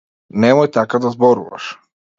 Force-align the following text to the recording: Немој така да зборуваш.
Немој 0.45 0.71
така 0.79 1.03
да 1.05 1.15
зборуваш. 1.19 1.73